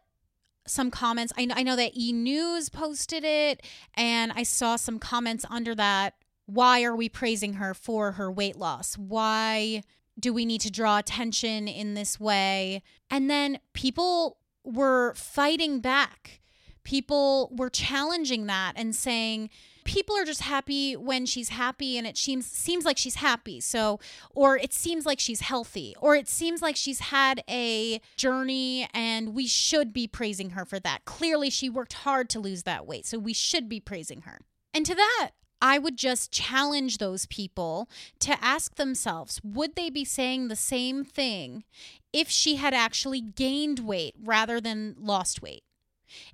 [0.67, 1.31] some comments.
[1.38, 6.15] I, I know that E News posted it, and I saw some comments under that.
[6.47, 8.95] Why are we praising her for her weight loss?
[8.97, 9.84] Why
[10.19, 12.84] do we need to draw attention in this way?
[13.10, 16.41] And then people were fighting back.
[16.84, 19.49] People were challenging that and saying,
[19.91, 23.60] people are just happy when she's happy and it seems seems like she's happy.
[23.60, 23.99] So
[24.34, 29.34] or it seems like she's healthy or it seems like she's had a journey and
[29.34, 31.04] we should be praising her for that.
[31.04, 34.39] Clearly she worked hard to lose that weight so we should be praising her.
[34.73, 40.06] And to that I would just challenge those people to ask themselves would they be
[40.06, 41.65] saying the same thing
[42.13, 45.63] if she had actually gained weight rather than lost weight?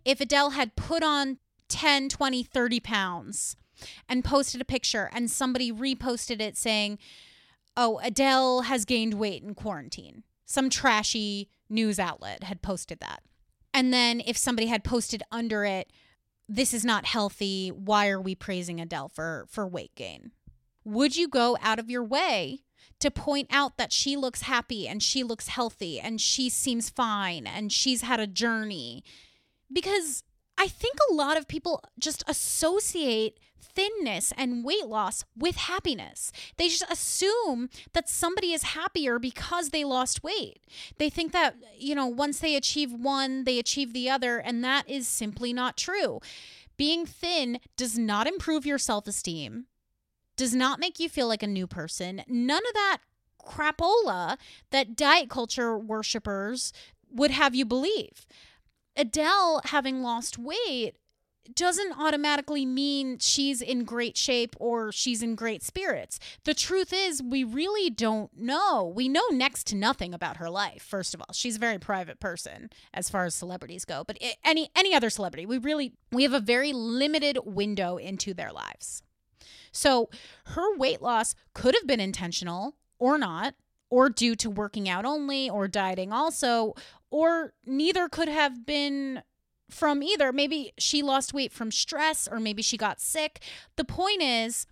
[0.06, 3.58] If Adele had put on 10, 20, 30 pounds
[4.10, 6.98] and posted a picture and somebody reposted it saying,
[7.76, 10.24] oh, Adele has gained weight in quarantine.
[10.46, 13.22] Some trashy news outlet had posted that.
[13.74, 15.92] And then if somebody had posted under it,
[16.50, 17.70] this is not healthy.
[17.70, 20.32] Why are we praising Adele for, for weight gain?
[20.86, 22.64] Would you go out of your way
[23.00, 27.46] to point out that she looks happy and she looks healthy and she seems fine
[27.46, 29.04] and she's had a journey?
[29.72, 30.24] Because
[30.58, 33.40] I think a lot of people just associate
[33.78, 36.32] thinness and weight loss with happiness.
[36.58, 40.60] They just assume that somebody is happier because they lost weight.
[40.98, 44.90] They think that, you know, once they achieve one, they achieve the other, and that
[44.90, 46.20] is simply not true.
[46.76, 49.66] Being thin does not improve your self esteem,
[50.36, 52.24] does not make you feel like a new person.
[52.28, 52.98] None of that
[53.44, 54.38] crapola
[54.72, 56.74] that diet culture worshippers
[57.12, 58.26] would have you believe.
[58.98, 60.96] Adele having lost weight
[61.56, 66.20] doesn't automatically mean she's in great shape or she's in great spirits.
[66.44, 68.92] The truth is, we really don't know.
[68.94, 70.82] We know next to nothing about her life.
[70.82, 74.04] First of all, she's a very private person as far as celebrities go.
[74.06, 78.52] But any any other celebrity, we really we have a very limited window into their
[78.52, 79.04] lives.
[79.72, 80.10] So
[80.48, 83.54] her weight loss could have been intentional or not,
[83.90, 86.74] or due to working out only or dieting also,
[87.10, 89.24] or neither could have been
[89.70, 90.32] from either.
[90.32, 93.42] Maybe she lost weight from stress or maybe she got sick.
[93.76, 94.66] The point is,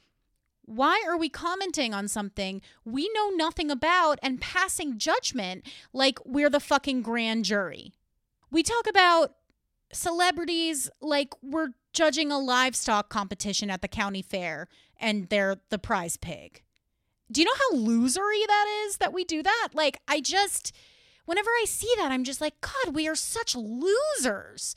[0.64, 6.50] why are we commenting on something we know nothing about and passing judgment like we're
[6.50, 7.94] the fucking grand jury?
[8.50, 9.36] We talk about
[9.92, 14.68] celebrities like we're judging a livestock competition at the county fair
[15.00, 16.62] and they're the prize pig.
[17.32, 19.70] Do you know how losery that is that we do that?
[19.74, 20.72] Like, I just,
[21.26, 24.76] whenever I see that, I'm just like, God, we are such losers.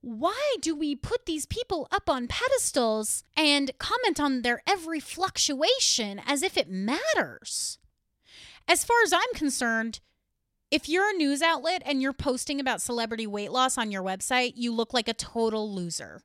[0.00, 6.20] Why do we put these people up on pedestals and comment on their every fluctuation
[6.26, 7.78] as if it matters?
[8.68, 10.00] As far as I'm concerned,
[10.70, 14.52] if you're a news outlet and you're posting about celebrity weight loss on your website,
[14.56, 16.22] you look like a total loser.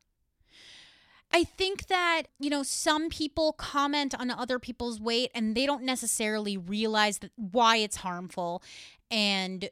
[1.31, 5.83] I think that, you know, some people comment on other people's weight and they don't
[5.83, 8.63] necessarily realize that why it's harmful
[9.11, 9.69] and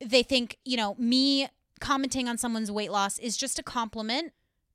[0.00, 1.48] they think, you know, me
[1.80, 4.32] commenting on someone's weight loss is just a compliment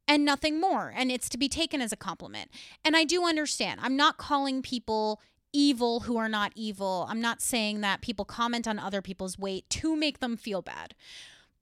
[0.08, 0.94] and nothing more.
[0.96, 2.50] And it's to be taken as a compliment.
[2.84, 3.82] And I do understand.
[3.84, 5.22] I'm not calling people
[5.54, 7.06] evil who are not evil.
[7.10, 10.96] I'm not saying that people comment on other people's weight to make them feel bad.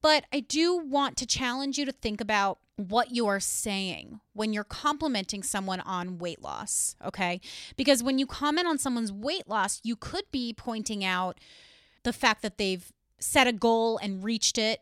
[0.02, 4.52] But I do want to challenge you to think about what you are saying when
[4.52, 7.40] you're complimenting someone on weight loss, okay?
[7.76, 11.38] Because when you comment on someone's weight loss, you could be pointing out
[12.02, 14.80] the fact that they've set a goal and reached it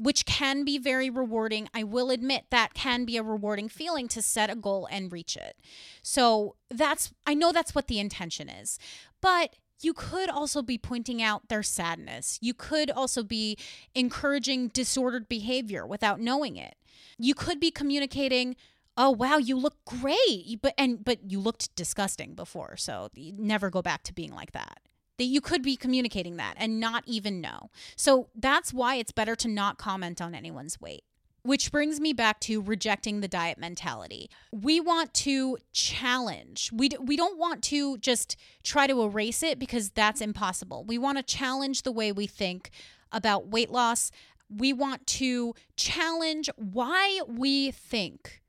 [0.00, 1.68] which can be very rewarding.
[1.74, 5.36] I will admit that can be a rewarding feeling to set a goal and reach
[5.36, 5.58] it.
[6.02, 8.78] So that's, I know that's what the intention is.
[9.20, 12.38] But you could also be pointing out their sadness.
[12.40, 13.56] You could also be
[13.94, 16.76] encouraging disordered behavior without knowing it.
[17.18, 18.56] You could be communicating,
[18.96, 23.82] "Oh wow, you look great." But and but you looked disgusting before, so never go
[23.82, 24.80] back to being like that
[25.20, 27.68] that you could be communicating that and not even know.
[27.94, 31.04] So that's why it's better to not comment on anyone's weight.
[31.42, 34.30] Which brings me back to rejecting the diet mentality.
[34.52, 36.70] We want to challenge.
[36.72, 40.84] We, d- we don't want to just try to erase it because that's impossible.
[40.84, 42.70] We want to challenge the way we think
[43.10, 44.10] about weight loss.
[44.48, 48.40] We want to challenge why we think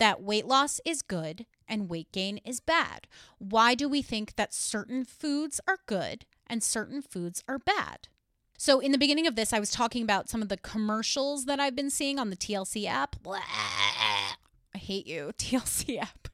[0.00, 3.06] that weight loss is good and weight gain is bad?
[3.38, 8.08] Why do we think that certain foods are good and certain foods are bad?
[8.60, 11.58] So, in the beginning of this, I was talking about some of the commercials that
[11.58, 13.16] I've been seeing on the TLC app.
[14.74, 16.28] I hate you, TLC app.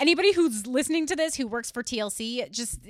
[0.00, 2.80] Anybody who's listening to this who works for TLC, just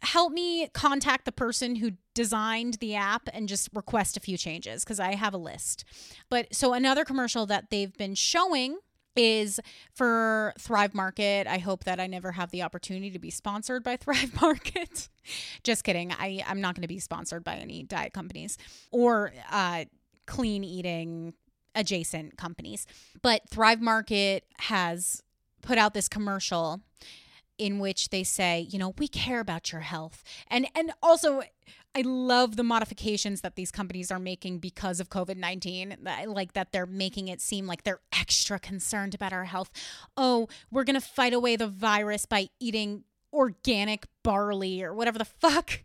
[0.00, 4.82] help me contact the person who designed the app and just request a few changes
[4.82, 5.84] because I have a list.
[6.30, 8.78] But so, another commercial that they've been showing
[9.16, 9.60] is
[9.94, 11.46] for Thrive Market.
[11.46, 15.08] I hope that I never have the opportunity to be sponsored by Thrive Market.
[15.62, 16.12] Just kidding.
[16.12, 18.58] I, I'm not going to be sponsored by any diet companies
[18.90, 19.84] or uh,
[20.26, 21.34] clean eating
[21.74, 22.86] adjacent companies.
[23.22, 25.22] But Thrive Market has
[25.62, 26.80] put out this commercial
[27.60, 30.24] in which they say, you know, we care about your health.
[30.48, 31.42] And and also
[31.94, 35.98] I love the modifications that these companies are making because of COVID 19.
[36.06, 39.70] I Like that they're making it seem like they're extra concerned about our health.
[40.16, 45.24] Oh, we're going to fight away the virus by eating organic barley or whatever the
[45.24, 45.82] fuck.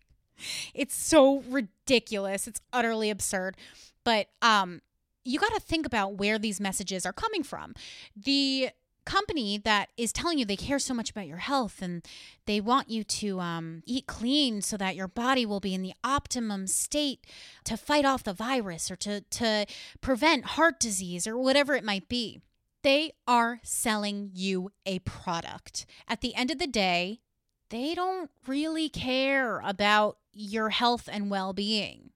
[0.74, 2.48] It's so ridiculous.
[2.48, 3.58] It's utterly absurd.
[4.04, 4.82] But um,
[5.26, 7.74] you got to think about where these messages are coming from.
[8.16, 8.70] The
[9.06, 12.06] company that is telling you they care so much about your health and
[12.46, 15.94] they want you to um, eat clean so that your body will be in the
[16.04, 17.26] optimum state
[17.64, 19.66] to fight off the virus or to, to
[20.02, 22.42] prevent heart disease or whatever it might be.
[22.84, 25.86] They are selling you a product.
[26.08, 27.22] At the end of the day,
[27.70, 32.12] they don't really care about your health and well being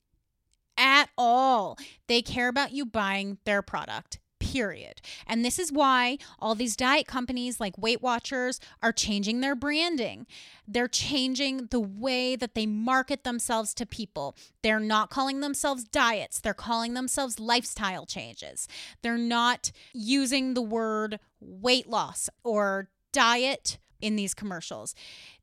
[0.77, 1.77] at all.
[2.07, 4.19] They care about you buying their product
[4.51, 5.01] period.
[5.27, 10.25] And this is why all these diet companies like Weight Watchers are changing their branding.
[10.67, 14.35] They're changing the way that they market themselves to people.
[14.63, 18.67] They're not calling themselves diets, they're calling themselves lifestyle changes.
[19.03, 24.95] They're not using the word weight loss or diet in these commercials.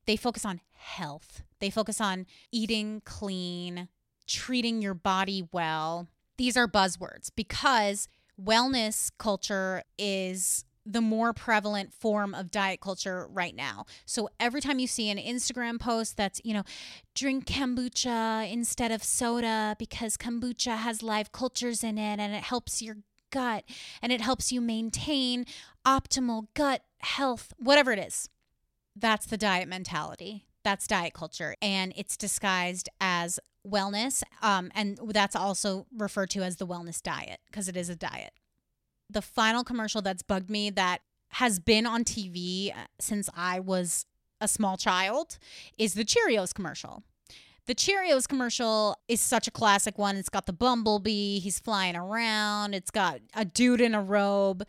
[0.06, 3.88] They focus on health, they focus on eating clean,
[4.26, 6.08] treating your body well.
[6.38, 8.08] These are buzzwords because
[8.40, 13.84] wellness culture is the more prevalent form of diet culture right now.
[14.04, 16.62] So every time you see an Instagram post that's, you know,
[17.14, 22.80] drink kombucha instead of soda because kombucha has live cultures in it and it helps
[22.80, 22.98] your
[23.32, 23.64] gut
[24.00, 25.44] and it helps you maintain
[25.84, 28.28] optimal gut health, whatever it is.
[28.94, 30.46] That's the diet mentality.
[30.66, 31.54] That's diet culture.
[31.62, 34.24] And it's disguised as wellness.
[34.42, 38.32] Um, and that's also referred to as the wellness diet because it is a diet.
[39.08, 44.06] The final commercial that's bugged me that has been on TV uh, since I was
[44.40, 45.38] a small child
[45.78, 47.04] is the Cheerios commercial.
[47.66, 50.16] The Cheerios commercial is such a classic one.
[50.16, 54.64] It's got the bumblebee, he's flying around, it's got a dude in a robe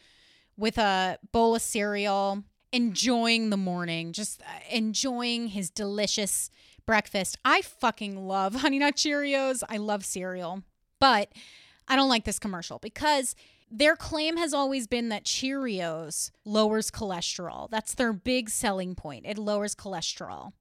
[0.58, 6.50] with a bowl of cereal, enjoying the morning, just uh, enjoying his delicious
[6.86, 7.38] breakfast.
[7.46, 9.64] I fucking love Honey Nut Cheerios.
[9.70, 10.64] I love cereal.
[11.00, 11.30] But
[11.88, 13.36] I don't like this commercial because
[13.70, 17.70] their claim has always been that Cheerios lowers cholesterol.
[17.70, 19.26] That's their big selling point.
[19.26, 20.54] It lowers cholesterol.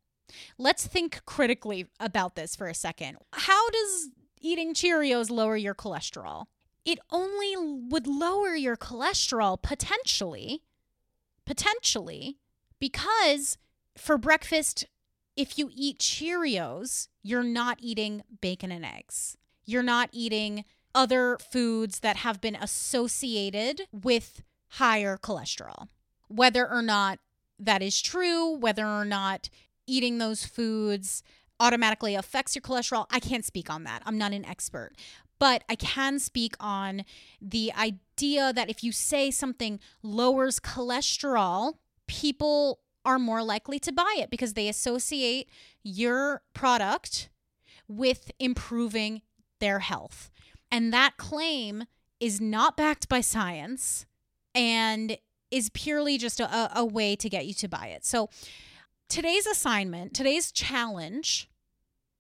[0.59, 3.19] Let's think critically about this for a second.
[3.33, 6.47] How does eating Cheerios lower your cholesterol?
[6.85, 7.57] It only
[7.89, 10.63] would lower your cholesterol potentially,
[11.47, 12.37] potentially,
[12.79, 13.57] because
[13.97, 14.87] for breakfast
[15.37, 19.37] if you eat Cheerios, you're not eating bacon and eggs.
[19.67, 25.89] You're not eating other foods that have been associated with higher cholesterol.
[26.29, 27.19] Whether or not
[27.59, 29.51] that is true, whether or not
[29.87, 31.23] eating those foods
[31.61, 34.03] automatically affects your cholesterol, I can't speak on that.
[34.07, 34.93] I'm not an expert.
[35.39, 37.05] But I can speak on
[37.41, 41.75] the idea that if you say something lowers cholesterol,
[42.07, 45.49] people are more likely to buy it because they associate
[45.83, 47.29] your product
[47.89, 49.23] with improving
[49.61, 50.31] their health.
[50.71, 51.85] And that claim
[52.19, 54.07] is not backed by science
[54.55, 55.19] and
[55.51, 58.05] is purely just a, a way to get you to buy it.
[58.05, 58.29] So
[59.09, 61.49] today's assignment, today's challenge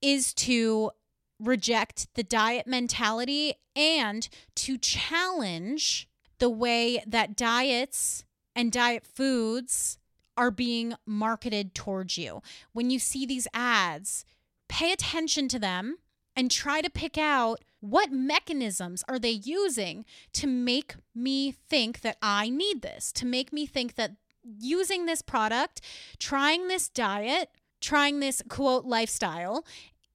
[0.00, 0.90] is to
[1.38, 6.08] reject the diet mentality and to challenge
[6.38, 8.24] the way that diets
[8.54, 9.98] and diet foods
[10.36, 12.42] are being marketed towards you.
[12.72, 14.24] When you see these ads,
[14.68, 15.96] pay attention to them
[16.34, 22.18] and try to pick out what mechanisms are they using to make me think that
[22.20, 24.16] I need this, to make me think that
[24.58, 25.80] using this product,
[26.18, 29.64] trying this diet, trying this quote lifestyle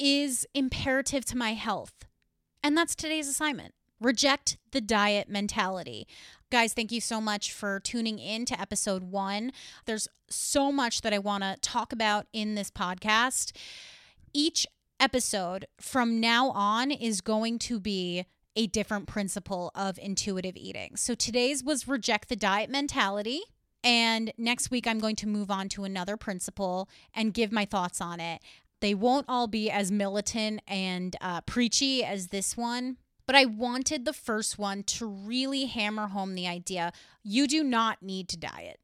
[0.02, 1.93] is imperative to my health.
[2.64, 3.76] And that's today's assignment.
[3.99, 6.08] Reject the diet mentality.
[6.49, 9.52] Guys, thank you so much for tuning in to episode one.
[9.86, 13.56] There's so much that I want to talk about in this podcast.
[14.34, 14.66] Each
[14.99, 18.26] episode from now on is going to be
[18.56, 20.95] a different principle of intuitive eating.
[20.95, 23.41] So today's was reject the diet mentality.
[23.84, 27.99] And next week, I'm going to move on to another principle and give my thoughts
[27.99, 28.41] on it.
[28.82, 34.03] They won't all be as militant and uh, preachy as this one, but I wanted
[34.03, 36.91] the first one to really hammer home the idea
[37.23, 38.79] you do not need to diet.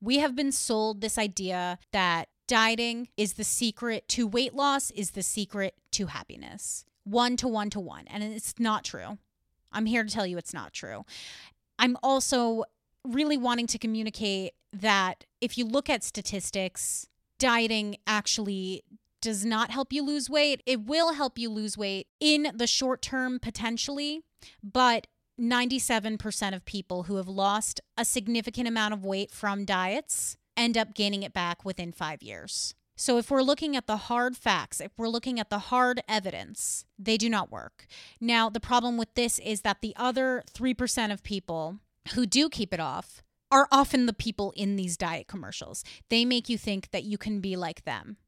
[0.00, 5.12] We have been sold this idea that dieting is the secret to weight loss, is
[5.12, 6.84] the secret to happiness.
[7.04, 8.06] One to one to one.
[8.08, 9.18] And it's not true.
[9.70, 11.04] I'm here to tell you it's not true.
[11.78, 12.64] I'm also
[13.04, 17.06] really wanting to communicate that if you look at statistics,
[17.38, 18.82] dieting actually
[19.22, 20.62] does not help you lose weight.
[20.66, 24.20] It will help you lose weight in the short term, potentially,
[24.62, 25.06] but
[25.40, 30.94] 97% of people who have lost a significant amount of weight from diets end up
[30.94, 32.74] gaining it back within five years.
[32.94, 36.84] So, if we're looking at the hard facts, if we're looking at the hard evidence,
[36.98, 37.86] they do not work.
[38.20, 41.78] Now, the problem with this is that the other 3% of people
[42.14, 45.84] who do keep it off are often the people in these diet commercials.
[46.10, 48.18] They make you think that you can be like them.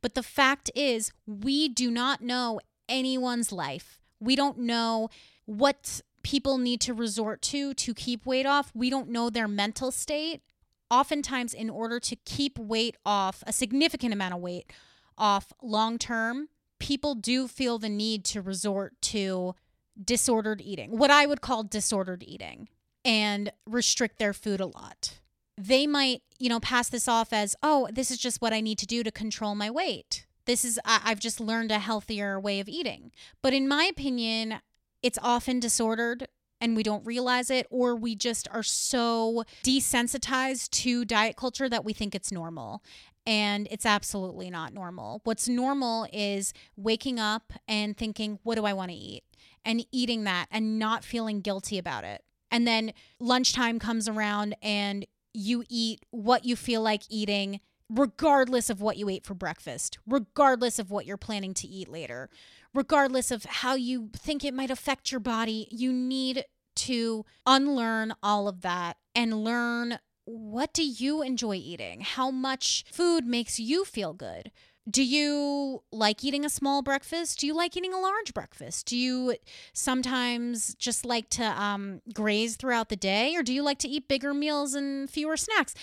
[0.00, 4.00] But the fact is, we do not know anyone's life.
[4.20, 5.08] We don't know
[5.44, 8.72] what people need to resort to to keep weight off.
[8.74, 10.42] We don't know their mental state.
[10.90, 14.72] Oftentimes, in order to keep weight off, a significant amount of weight
[15.18, 16.48] off long term,
[16.78, 19.54] people do feel the need to resort to
[20.02, 22.68] disordered eating, what I would call disordered eating,
[23.04, 25.20] and restrict their food a lot
[25.58, 28.78] they might, you know, pass this off as, oh, this is just what I need
[28.78, 30.26] to do to control my weight.
[30.44, 33.10] This is, I- I've just learned a healthier way of eating.
[33.42, 34.60] But in my opinion,
[35.02, 36.28] it's often disordered
[36.60, 41.84] and we don't realize it, or we just are so desensitized to diet culture that
[41.84, 42.82] we think it's normal.
[43.26, 45.20] And it's absolutely not normal.
[45.24, 49.24] What's normal is waking up and thinking, what do I want to eat?
[49.64, 52.22] And eating that and not feeling guilty about it.
[52.50, 55.04] And then lunchtime comes around and
[55.36, 60.78] you eat what you feel like eating, regardless of what you ate for breakfast, regardless
[60.78, 62.28] of what you're planning to eat later,
[62.74, 65.68] regardless of how you think it might affect your body.
[65.70, 66.44] You need
[66.76, 72.00] to unlearn all of that and learn what do you enjoy eating?
[72.00, 74.50] How much food makes you feel good?
[74.88, 77.40] Do you like eating a small breakfast?
[77.40, 78.86] Do you like eating a large breakfast?
[78.86, 79.34] Do you
[79.72, 84.08] sometimes just like to um, graze throughout the day, or do you like to eat
[84.08, 85.74] bigger meals and fewer snacks?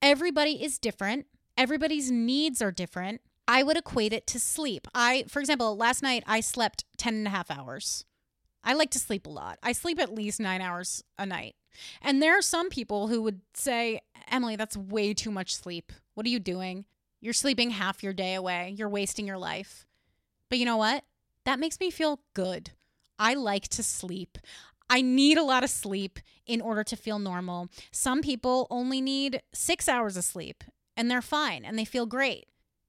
[0.00, 1.26] Everybody is different.
[1.56, 3.20] Everybody's needs are different.
[3.48, 4.86] I would equate it to sleep.
[4.94, 8.04] I, for example, last night I slept 10 and a half hours.
[8.62, 9.58] I like to sleep a lot.
[9.62, 11.54] I sleep at least nine hours a night.
[12.02, 15.92] And there are some people who would say, Emily, that's way too much sleep.
[16.14, 16.84] What are you doing?
[17.26, 18.72] You're sleeping half your day away.
[18.78, 19.84] You're wasting your life.
[20.48, 21.02] But you know what?
[21.44, 22.70] That makes me feel good.
[23.18, 24.38] I like to sleep.
[24.88, 27.68] I need a lot of sleep in order to feel normal.
[27.90, 30.62] Some people only need six hours of sleep
[30.96, 32.46] and they're fine and they feel great.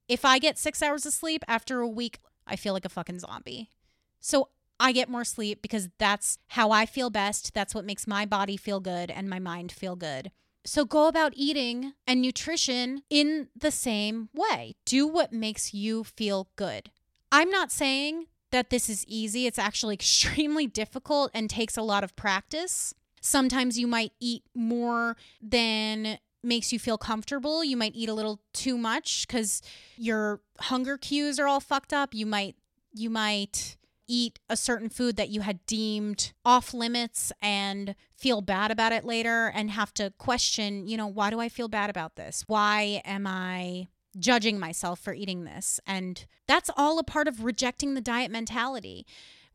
[0.08, 3.18] If I get six hours of sleep after a week, I feel like a fucking
[3.18, 3.72] zombie.
[4.20, 7.56] So I get more sleep because that's how I feel best.
[7.56, 10.30] That's what makes my body feel good and my mind feel good.
[10.68, 14.76] So go about eating and nutrition in the same way.
[14.84, 16.92] Do what makes you feel good.
[17.32, 19.48] I'm not saying that this is easy.
[19.48, 22.94] It's actually extremely difficult and takes a lot of practice.
[23.22, 27.64] Sometimes you might eat more than makes you feel comfortable.
[27.64, 29.62] You might eat a little too much cuz
[29.96, 32.14] your hunger cues are all fucked up.
[32.14, 32.58] You might
[32.94, 38.72] you might eat a certain food that you had deemed off limits and feel bad
[38.72, 42.16] about it later and have to question, you know, why do I feel bad about
[42.16, 42.44] this?
[42.48, 43.88] Why am I
[44.18, 45.80] judging myself for eating this?
[45.86, 49.06] And that's all a part of rejecting the diet mentality.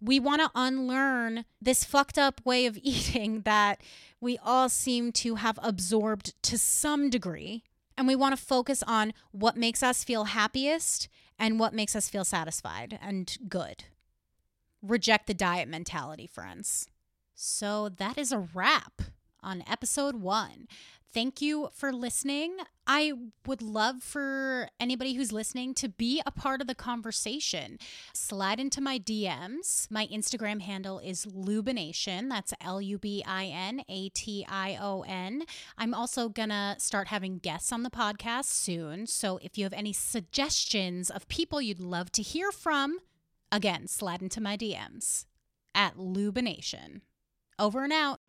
[0.01, 3.81] We want to unlearn this fucked up way of eating that
[4.21, 7.65] we all seem to have absorbed to some degree.
[7.99, 12.09] And we want to focus on what makes us feel happiest and what makes us
[12.09, 13.85] feel satisfied and good
[14.83, 16.89] reject the diet mentality, friends.
[17.35, 19.03] So that is a wrap
[19.43, 20.67] on episode one.
[21.13, 22.57] Thank you for listening.
[22.87, 23.13] I
[23.47, 27.79] would love for anybody who's listening to be a part of the conversation.
[28.15, 29.91] Slide into my DMs.
[29.91, 32.31] My Instagram handle is Lubination.
[32.31, 35.43] That's L U B I N A T I O N.
[35.77, 39.07] I'm also going to start having guests on the podcast soon.
[39.07, 42.99] So if you have any suggestions of people you'd love to hear from,
[43.53, 45.27] Again, slide into my DMs
[45.75, 47.03] at Lubination.
[47.59, 48.21] Over and out.